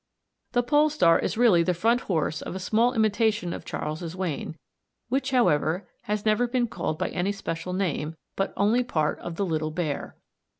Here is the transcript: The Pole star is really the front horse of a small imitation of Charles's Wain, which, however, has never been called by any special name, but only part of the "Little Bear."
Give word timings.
The 0.53 0.63
Pole 0.63 0.89
star 0.89 1.19
is 1.19 1.37
really 1.37 1.61
the 1.61 1.75
front 1.75 2.01
horse 2.09 2.41
of 2.41 2.55
a 2.55 2.59
small 2.59 2.93
imitation 2.93 3.53
of 3.53 3.63
Charles's 3.65 4.15
Wain, 4.15 4.57
which, 5.09 5.29
however, 5.29 5.87
has 6.05 6.25
never 6.25 6.47
been 6.47 6.65
called 6.67 6.97
by 6.97 7.09
any 7.09 7.31
special 7.31 7.71
name, 7.71 8.15
but 8.35 8.51
only 8.57 8.83
part 8.83 9.19
of 9.19 9.35
the 9.35 9.45
"Little 9.45 9.69
Bear." 9.69 10.15